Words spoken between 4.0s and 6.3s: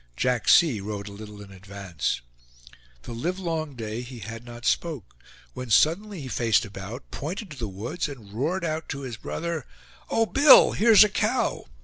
he had not spoke; when suddenly he